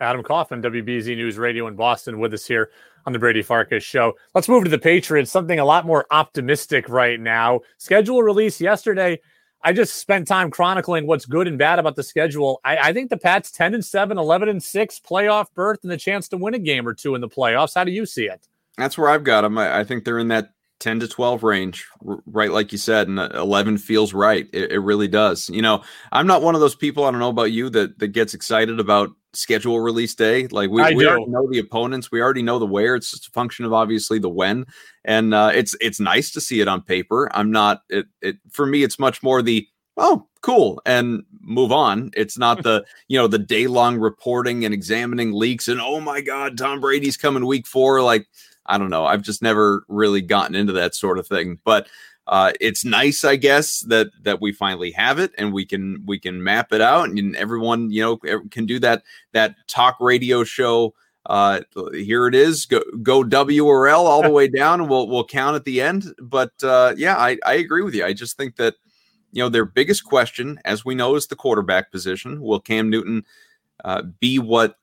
Adam 0.00 0.22
Kaufman, 0.22 0.62
WBZ 0.62 1.16
News 1.16 1.38
Radio 1.38 1.66
in 1.66 1.74
Boston, 1.74 2.18
with 2.18 2.34
us 2.34 2.46
here 2.46 2.70
on 3.06 3.12
the 3.12 3.18
Brady 3.18 3.42
Farkas 3.42 3.82
show. 3.82 4.14
Let's 4.34 4.48
move 4.48 4.64
to 4.64 4.70
the 4.70 4.78
Patriots, 4.78 5.30
something 5.30 5.58
a 5.58 5.64
lot 5.64 5.86
more 5.86 6.06
optimistic 6.10 6.88
right 6.88 7.18
now. 7.18 7.60
Schedule 7.78 8.22
release 8.22 8.60
yesterday. 8.60 9.20
I 9.62 9.72
just 9.72 9.94
spent 9.94 10.28
time 10.28 10.50
chronicling 10.50 11.06
what's 11.06 11.24
good 11.24 11.48
and 11.48 11.58
bad 11.58 11.78
about 11.78 11.96
the 11.96 12.02
schedule. 12.02 12.60
I, 12.62 12.76
I, 12.76 12.92
think 12.92 13.10
the 13.10 13.16
Pats 13.16 13.50
10 13.50 13.74
and 13.74 13.84
7, 13.84 14.18
11 14.18 14.48
and 14.48 14.62
6, 14.62 15.00
playoff 15.00 15.46
berth, 15.54 15.80
and 15.82 15.90
the 15.90 15.96
chance 15.96 16.28
to 16.28 16.36
win 16.36 16.54
a 16.54 16.58
game 16.58 16.86
or 16.86 16.94
two 16.94 17.14
in 17.14 17.20
the 17.20 17.28
playoffs. 17.28 17.74
How 17.74 17.84
do 17.84 17.90
you 17.90 18.06
see 18.06 18.26
it? 18.26 18.46
That's 18.76 18.98
where 18.98 19.08
I've 19.08 19.24
got 19.24 19.42
them. 19.42 19.58
I, 19.58 19.80
I 19.80 19.84
think 19.84 20.04
they're 20.04 20.18
in 20.18 20.28
that 20.28 20.50
10 20.80 21.00
to 21.00 21.08
12 21.08 21.42
range, 21.42 21.86
right? 22.26 22.50
Like 22.50 22.70
you 22.72 22.78
said, 22.78 23.08
and 23.08 23.18
11 23.18 23.78
feels 23.78 24.12
right. 24.12 24.46
It, 24.52 24.72
it, 24.72 24.80
really 24.80 25.08
does. 25.08 25.48
You 25.48 25.62
know, 25.62 25.82
I'm 26.12 26.26
not 26.26 26.42
one 26.42 26.54
of 26.54 26.60
those 26.60 26.74
people, 26.74 27.04
I 27.04 27.10
don't 27.10 27.20
know 27.20 27.30
about 27.30 27.52
you, 27.52 27.70
that, 27.70 27.98
that 27.98 28.08
gets 28.08 28.34
excited 28.34 28.78
about 28.78 29.10
schedule 29.32 29.80
release 29.80 30.14
day. 30.14 30.46
Like 30.48 30.70
we, 30.70 30.82
we 30.94 31.06
already 31.06 31.26
know 31.26 31.48
the 31.50 31.58
opponents, 31.58 32.10
we 32.10 32.20
already 32.20 32.42
know 32.42 32.58
the 32.58 32.66
where. 32.66 32.94
It's 32.94 33.10
just 33.10 33.28
a 33.28 33.30
function 33.30 33.64
of 33.64 33.72
obviously 33.72 34.18
the 34.18 34.28
when. 34.28 34.66
And 35.04 35.32
uh, 35.32 35.52
it's 35.54 35.76
it's 35.80 36.00
nice 36.00 36.30
to 36.32 36.40
see 36.40 36.60
it 36.60 36.68
on 36.68 36.82
paper. 36.82 37.30
I'm 37.34 37.50
not 37.50 37.82
it, 37.88 38.06
it 38.20 38.36
for 38.50 38.66
me, 38.66 38.82
it's 38.82 38.98
much 38.98 39.22
more 39.22 39.42
the 39.42 39.66
oh, 39.96 40.26
cool, 40.40 40.80
and 40.86 41.24
move 41.40 41.72
on. 41.72 42.10
It's 42.14 42.38
not 42.38 42.62
the, 42.62 42.84
you 43.08 43.18
know, 43.18 43.26
the 43.26 43.38
day 43.38 43.66
long 43.66 43.96
reporting 43.98 44.64
and 44.64 44.74
examining 44.74 45.32
leaks 45.32 45.68
and 45.68 45.80
oh 45.80 46.00
my 46.00 46.20
God, 46.20 46.58
Tom 46.58 46.80
Brady's 46.80 47.16
coming 47.16 47.46
week 47.46 47.66
four. 47.66 48.02
Like, 48.02 48.26
I 48.66 48.78
don't 48.78 48.90
know. 48.90 49.06
I've 49.06 49.22
just 49.22 49.42
never 49.42 49.84
really 49.88 50.22
gotten 50.22 50.54
into 50.54 50.72
that 50.74 50.94
sort 50.94 51.18
of 51.18 51.26
thing. 51.26 51.58
But 51.64 51.88
uh, 52.26 52.52
it's 52.60 52.84
nice, 52.84 53.24
I 53.24 53.36
guess, 53.36 53.80
that 53.80 54.08
that 54.22 54.40
we 54.40 54.52
finally 54.52 54.90
have 54.92 55.18
it 55.18 55.32
and 55.38 55.52
we 55.52 55.64
can 55.64 56.02
we 56.06 56.18
can 56.18 56.42
map 56.42 56.72
it 56.72 56.80
out 56.80 57.08
and 57.08 57.36
everyone 57.36 57.90
you 57.90 58.02
know 58.02 58.16
can 58.50 58.66
do 58.66 58.78
that 58.80 59.04
that 59.32 59.54
talk 59.68 59.96
radio 60.00 60.42
show. 60.42 60.94
Uh, 61.24 61.60
here 61.92 62.26
it 62.26 62.34
is. 62.34 62.66
Go 62.66 62.82
go 63.02 63.22
W 63.22 63.64
or 63.64 63.88
L 63.88 64.06
all 64.06 64.22
the 64.22 64.30
way 64.32 64.48
down, 64.48 64.80
and 64.80 64.90
we'll 64.90 65.08
we'll 65.08 65.24
count 65.24 65.56
at 65.56 65.64
the 65.64 65.80
end. 65.80 66.06
But 66.20 66.52
uh, 66.62 66.94
yeah, 66.96 67.16
I 67.16 67.38
I 67.46 67.54
agree 67.54 67.82
with 67.82 67.94
you. 67.94 68.04
I 68.04 68.12
just 68.12 68.36
think 68.36 68.56
that 68.56 68.74
you 69.32 69.42
know 69.42 69.48
their 69.48 69.64
biggest 69.64 70.04
question, 70.04 70.58
as 70.64 70.84
we 70.84 70.94
know, 70.94 71.14
is 71.14 71.26
the 71.26 71.36
quarterback 71.36 71.90
position. 71.90 72.40
Will 72.40 72.60
Cam 72.60 72.90
Newton 72.90 73.24
uh, 73.84 74.02
be 74.20 74.38
what 74.38 74.76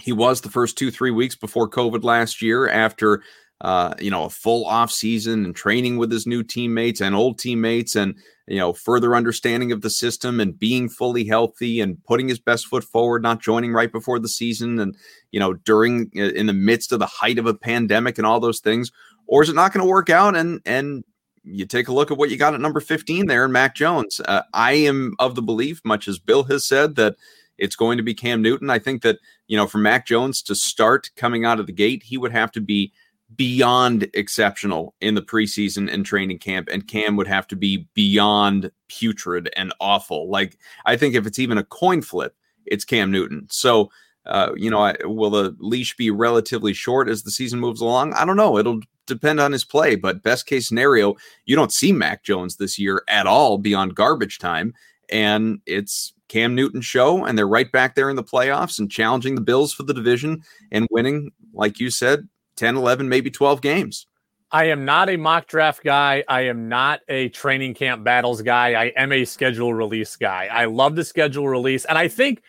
he 0.00 0.12
was 0.12 0.40
the 0.40 0.50
first 0.50 0.78
two 0.78 0.90
three 0.90 1.10
weeks 1.10 1.34
before 1.34 1.68
COVID 1.68 2.04
last 2.04 2.42
year 2.42 2.68
after 2.68 3.22
uh, 3.60 3.92
you 4.00 4.10
know, 4.10 4.24
a 4.24 4.30
full 4.30 4.64
off 4.64 4.90
season 4.90 5.44
and 5.44 5.54
training 5.54 5.98
with 5.98 6.10
his 6.10 6.26
new 6.26 6.42
teammates 6.42 7.00
and 7.00 7.14
old 7.14 7.38
teammates 7.38 7.94
and, 7.94 8.14
you 8.46 8.56
know, 8.56 8.72
further 8.72 9.14
understanding 9.14 9.70
of 9.70 9.82
the 9.82 9.90
system 9.90 10.40
and 10.40 10.58
being 10.58 10.88
fully 10.88 11.24
healthy 11.24 11.78
and 11.80 12.02
putting 12.04 12.26
his 12.26 12.38
best 12.38 12.66
foot 12.66 12.82
forward, 12.82 13.22
not 13.22 13.42
joining 13.42 13.74
right 13.74 13.92
before 13.92 14.18
the 14.18 14.28
season 14.28 14.78
and, 14.78 14.96
you 15.30 15.38
know, 15.38 15.52
during 15.52 16.10
in 16.14 16.46
the 16.46 16.54
midst 16.54 16.90
of 16.90 17.00
the 17.00 17.06
height 17.06 17.38
of 17.38 17.44
a 17.44 17.52
pandemic 17.52 18.16
and 18.16 18.26
all 18.26 18.40
those 18.40 18.60
things? 18.60 18.90
Or 19.26 19.42
is 19.42 19.50
it 19.50 19.54
not 19.54 19.74
going 19.74 19.84
to 19.84 19.90
work 19.90 20.08
out? 20.08 20.34
And, 20.36 20.60
and, 20.64 21.04
you 21.44 21.66
take 21.66 21.88
a 21.88 21.92
look 21.92 22.10
at 22.10 22.18
what 22.18 22.30
you 22.30 22.36
got 22.36 22.54
at 22.54 22.60
number 22.60 22.80
15 22.80 23.26
there 23.26 23.44
in 23.44 23.52
Mac 23.52 23.74
Jones. 23.74 24.20
Uh, 24.20 24.42
I 24.52 24.72
am 24.72 25.14
of 25.18 25.34
the 25.34 25.42
belief, 25.42 25.80
much 25.84 26.06
as 26.08 26.18
Bill 26.18 26.44
has 26.44 26.64
said, 26.64 26.96
that 26.96 27.16
it's 27.58 27.76
going 27.76 27.96
to 27.98 28.02
be 28.02 28.14
Cam 28.14 28.42
Newton. 28.42 28.70
I 28.70 28.78
think 28.78 29.02
that, 29.02 29.18
you 29.46 29.56
know, 29.56 29.66
for 29.66 29.78
Mac 29.78 30.06
Jones 30.06 30.42
to 30.42 30.54
start 30.54 31.10
coming 31.16 31.44
out 31.44 31.60
of 31.60 31.66
the 31.66 31.72
gate, 31.72 32.02
he 32.02 32.16
would 32.16 32.32
have 32.32 32.52
to 32.52 32.60
be 32.60 32.92
beyond 33.36 34.08
exceptional 34.14 34.94
in 35.00 35.14
the 35.14 35.22
preseason 35.22 35.92
and 35.92 36.04
training 36.04 36.38
camp, 36.38 36.68
and 36.70 36.88
Cam 36.88 37.16
would 37.16 37.28
have 37.28 37.46
to 37.48 37.56
be 37.56 37.88
beyond 37.94 38.70
putrid 38.88 39.50
and 39.56 39.72
awful. 39.80 40.28
Like 40.28 40.58
I 40.84 40.96
think 40.96 41.14
if 41.14 41.26
it's 41.26 41.38
even 41.38 41.58
a 41.58 41.64
coin 41.64 42.02
flip, 42.02 42.34
it's 42.66 42.84
Cam 42.84 43.10
Newton. 43.10 43.46
So. 43.50 43.90
Uh, 44.26 44.52
you 44.54 44.70
know, 44.70 44.80
I, 44.80 44.94
will 45.04 45.30
the 45.30 45.56
leash 45.60 45.96
be 45.96 46.10
relatively 46.10 46.74
short 46.74 47.08
as 47.08 47.22
the 47.22 47.30
season 47.30 47.58
moves 47.58 47.80
along? 47.80 48.12
I 48.12 48.26
don't 48.26 48.36
know. 48.36 48.58
It'll 48.58 48.80
depend 49.10 49.40
on 49.40 49.52
his 49.52 49.64
play, 49.64 49.94
but 49.94 50.22
best 50.22 50.46
case 50.46 50.66
scenario, 50.68 51.16
you 51.44 51.54
don't 51.54 51.72
see 51.72 51.92
Mac 51.92 52.22
Jones 52.22 52.56
this 52.56 52.78
year 52.78 53.02
at 53.08 53.26
all 53.26 53.58
beyond 53.58 53.94
garbage 53.94 54.38
time, 54.38 54.74
and 55.10 55.60
it's 55.66 56.14
Cam 56.28 56.54
Newton 56.54 56.80
show, 56.80 57.24
and 57.24 57.36
they're 57.36 57.46
right 57.46 57.70
back 57.70 57.94
there 57.94 58.08
in 58.08 58.16
the 58.16 58.24
playoffs 58.24 58.78
and 58.78 58.90
challenging 58.90 59.34
the 59.34 59.40
Bills 59.40 59.72
for 59.72 59.82
the 59.82 59.92
division 59.92 60.42
and 60.70 60.86
winning, 60.90 61.32
like 61.52 61.80
you 61.80 61.90
said, 61.90 62.28
10, 62.56 62.76
11, 62.76 63.08
maybe 63.08 63.30
12 63.30 63.60
games. 63.60 64.06
I 64.52 64.64
am 64.64 64.84
not 64.84 65.08
a 65.08 65.16
mock 65.16 65.46
draft 65.46 65.84
guy. 65.84 66.24
I 66.28 66.42
am 66.42 66.68
not 66.68 67.00
a 67.08 67.28
training 67.28 67.74
camp 67.74 68.02
battles 68.02 68.42
guy. 68.42 68.74
I 68.74 68.86
am 68.96 69.12
a 69.12 69.24
schedule 69.24 69.74
release 69.74 70.16
guy. 70.16 70.48
I 70.50 70.64
love 70.64 70.96
the 70.96 71.04
schedule 71.04 71.48
release. 71.48 71.84
And 71.84 71.96
I 71.96 72.08
think, 72.08 72.42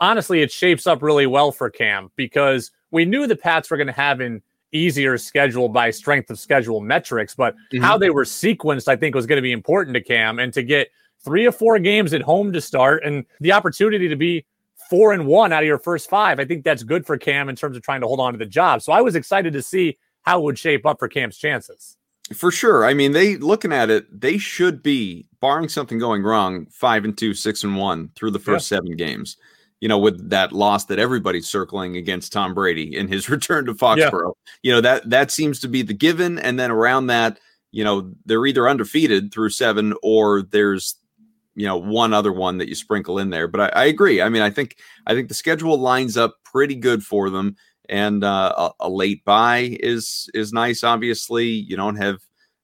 honestly, 0.00 0.42
it 0.42 0.50
shapes 0.50 0.86
up 0.86 1.02
really 1.02 1.26
well 1.26 1.52
for 1.52 1.70
Cam 1.70 2.10
because 2.16 2.72
we 2.90 3.04
knew 3.04 3.26
the 3.26 3.36
Pats 3.36 3.70
were 3.70 3.76
going 3.76 3.86
to 3.88 3.92
have 3.92 4.20
an 4.20 4.42
easier 4.74 5.16
schedule 5.16 5.68
by 5.68 5.90
strength 5.90 6.30
of 6.30 6.38
schedule 6.38 6.80
metrics, 6.80 7.34
but 7.34 7.54
mm-hmm. 7.54 7.82
how 7.82 7.96
they 7.96 8.10
were 8.10 8.24
sequenced, 8.24 8.88
I 8.88 8.96
think, 8.96 9.14
was 9.14 9.26
going 9.26 9.38
to 9.38 9.42
be 9.42 9.52
important 9.52 9.94
to 9.94 10.02
Cam. 10.02 10.38
And 10.38 10.52
to 10.52 10.62
get 10.62 10.88
three 11.24 11.46
or 11.46 11.52
four 11.52 11.78
games 11.78 12.12
at 12.12 12.20
home 12.20 12.52
to 12.52 12.60
start 12.60 13.02
and 13.04 13.24
the 13.40 13.52
opportunity 13.52 14.08
to 14.08 14.16
be 14.16 14.44
four 14.90 15.12
and 15.12 15.26
one 15.26 15.52
out 15.52 15.62
of 15.62 15.66
your 15.66 15.78
first 15.78 16.10
five. 16.10 16.38
I 16.38 16.44
think 16.44 16.64
that's 16.64 16.82
good 16.82 17.06
for 17.06 17.16
Cam 17.16 17.48
in 17.48 17.56
terms 17.56 17.76
of 17.76 17.82
trying 17.82 18.02
to 18.02 18.06
hold 18.06 18.20
on 18.20 18.32
to 18.32 18.38
the 18.38 18.46
job. 18.46 18.82
So 18.82 18.92
I 18.92 19.00
was 19.00 19.14
excited 19.14 19.52
to 19.54 19.62
see 19.62 19.96
how 20.22 20.40
it 20.40 20.44
would 20.44 20.58
shape 20.58 20.84
up 20.84 20.98
for 20.98 21.08
Cam's 21.08 21.38
chances. 21.38 21.96
For 22.34 22.50
sure. 22.50 22.86
I 22.86 22.94
mean, 22.94 23.12
they 23.12 23.36
looking 23.36 23.72
at 23.72 23.90
it, 23.90 24.20
they 24.20 24.38
should 24.38 24.82
be, 24.82 25.26
barring 25.40 25.68
something 25.68 25.98
going 25.98 26.22
wrong, 26.22 26.66
five 26.70 27.04
and 27.04 27.16
two, 27.18 27.34
six 27.34 27.64
and 27.64 27.76
one 27.76 28.10
through 28.16 28.30
the 28.30 28.38
first 28.38 28.70
yeah. 28.70 28.78
seven 28.78 28.96
games. 28.96 29.36
You 29.84 29.88
know, 29.88 29.98
with 29.98 30.30
that 30.30 30.52
loss 30.52 30.86
that 30.86 30.98
everybody's 30.98 31.46
circling 31.46 31.98
against 31.98 32.32
Tom 32.32 32.54
Brady 32.54 32.96
in 32.96 33.06
his 33.06 33.28
return 33.36 33.66
to 33.66 33.74
Foxborough. 33.74 34.32
Yeah. 34.46 34.52
You 34.62 34.72
know, 34.72 34.80
that 34.80 35.10
that 35.10 35.30
seems 35.30 35.60
to 35.60 35.68
be 35.68 35.82
the 35.82 35.92
given. 35.92 36.38
And 36.38 36.58
then 36.58 36.70
around 36.70 37.08
that, 37.08 37.38
you 37.70 37.84
know, 37.84 38.12
they're 38.24 38.46
either 38.46 38.66
undefeated 38.66 39.32
through 39.32 39.50
seven 39.50 39.92
or 40.02 40.40
there's 40.40 40.96
you 41.54 41.66
know 41.66 41.76
one 41.76 42.12
other 42.12 42.32
one 42.32 42.58
that 42.58 42.68
you 42.68 42.74
sprinkle 42.74 43.18
in 43.18 43.30
there. 43.30 43.48
But 43.48 43.60
I, 43.76 43.82
I 43.82 43.84
agree. 43.84 44.20
I 44.20 44.28
mean, 44.28 44.42
I 44.42 44.50
think 44.50 44.76
I 45.06 45.14
think 45.14 45.28
the 45.28 45.34
schedule 45.34 45.78
lines 45.78 46.16
up 46.16 46.36
pretty 46.44 46.74
good 46.74 47.04
for 47.04 47.30
them, 47.30 47.56
and 47.88 48.24
uh, 48.24 48.72
a, 48.80 48.86
a, 48.86 48.90
late 48.90 49.24
bye 49.24 49.76
is 49.80 50.28
is 50.34 50.52
nice. 50.52 50.84
Obviously, 50.84 51.46
you 51.46 51.76
don't 51.76 51.96
have 51.96 52.18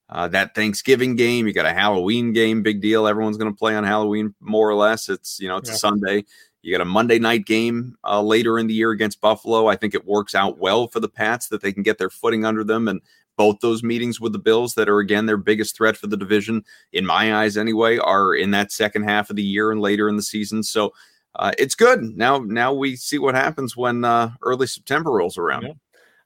uh, 0.09 0.29
that 0.29 0.55
Thanksgiving 0.55 1.17
game. 1.17 1.47
You 1.47 1.53
got 1.53 1.67
a 1.67 1.73
Halloween 1.73 2.33
game, 2.33 2.63
big 2.63 2.81
deal. 2.81 3.07
Everyone's 3.07 3.37
going 3.37 3.53
to 3.53 3.59
play 3.59 3.77
on 3.77 3.85
Halloween 3.85 4.35
more 4.41 4.69
or 4.69 4.75
less. 4.75 5.09
It's 5.09 5.39
you 5.41 5.49
know 5.49 5.57
it's 5.57 5.71
yeah. 5.71 5.77
a 5.77 5.79
Sunday. 5.79 6.25
You 6.63 6.77
got 6.77 6.83
a 6.83 6.87
Monday 6.87 7.19
night 7.19 7.47
game 7.47 7.97
uh, 8.05 8.23
later 8.23 8.59
in 8.59 8.67
the 8.67 8.75
year 8.75 8.91
against 8.91 9.21
Buffalo. 9.21 9.67
I 9.67 9.77
think 9.77 9.95
it 9.95 10.07
works 10.07 10.35
out 10.35 10.59
well 10.59 10.89
for 10.89 11.01
the 11.01 11.09
Pats 11.09 11.49
that 11.49 11.63
they 11.63 11.73
can 11.73 11.83
get 11.83 11.99
their 11.99 12.11
footing 12.11 12.45
under 12.45 12.65
them 12.65 12.87
and 12.87 13.01
both 13.37 13.61
those 13.61 13.83
meetings 13.83 14.21
with 14.21 14.33
the 14.33 14.39
Bills 14.39 14.75
that 14.75 14.89
are 14.89 14.99
again 14.99 15.25
their 15.25 15.39
biggest 15.39 15.75
threat 15.75 15.97
for 15.97 16.09
the 16.09 16.17
division, 16.17 16.63
in 16.93 17.07
my 17.07 17.37
eyes 17.37 17.57
anyway, 17.57 17.97
are 17.97 18.35
in 18.35 18.51
that 18.51 18.71
second 18.71 19.05
half 19.05 19.31
of 19.31 19.37
the 19.37 19.43
year 19.43 19.73
and 19.73 19.81
later 19.81 20.11
in 20.11 20.17
the 20.17 20.23
season. 20.23 20.63
So 20.63 20.93
uh, 21.37 21.53
it's 21.57 21.75
good. 21.75 22.03
Now, 22.19 22.39
now 22.39 22.75
we 22.75 22.97
see 22.97 23.19
what 23.19 23.35
happens 23.35 23.75
when 23.77 24.05
uh, 24.05 24.33
early 24.43 24.67
September 24.67 25.11
rolls 25.11 25.39
around. 25.39 25.63
Yeah. 25.63 25.73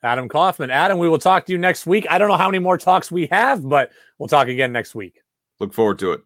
Adam 0.02 0.28
Kaufman. 0.28 0.70
Adam, 0.70 0.98
we 0.98 1.08
will 1.08 1.18
talk 1.18 1.46
to 1.46 1.52
you 1.52 1.58
next 1.58 1.86
week. 1.86 2.04
I 2.10 2.18
don't 2.18 2.28
know 2.28 2.36
how 2.36 2.48
many 2.48 2.58
more 2.58 2.76
talks 2.76 3.12
we 3.12 3.26
have, 3.30 3.66
but 3.66 3.92
we'll 4.18 4.28
talk 4.28 4.48
again 4.48 4.72
next 4.72 4.94
week. 4.94 5.22
Look 5.60 5.72
forward 5.72 5.98
to 6.00 6.12
it. 6.12 6.20